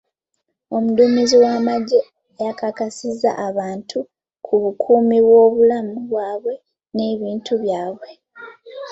[0.75, 2.01] Omuduumizi w'amagye
[2.43, 3.99] yakakasizza abantu
[4.45, 6.53] ku bukuumi bw'obulamu bwabwe
[6.95, 8.09] n'ebintu byabwe.